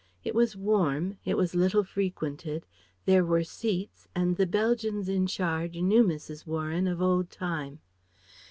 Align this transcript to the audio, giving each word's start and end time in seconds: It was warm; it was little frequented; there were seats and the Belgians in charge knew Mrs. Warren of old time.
It 0.23 0.33
was 0.33 0.55
warm; 0.57 1.19
it 1.25 1.37
was 1.37 1.53
little 1.53 1.83
frequented; 1.83 2.65
there 3.05 3.23
were 3.23 3.43
seats 3.43 4.07
and 4.15 4.35
the 4.35 4.47
Belgians 4.47 5.07
in 5.07 5.27
charge 5.27 5.75
knew 5.77 6.03
Mrs. 6.03 6.47
Warren 6.47 6.87
of 6.87 7.03
old 7.03 7.29
time. 7.29 7.81